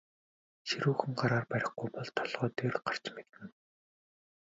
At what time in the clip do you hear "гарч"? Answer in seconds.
2.85-3.03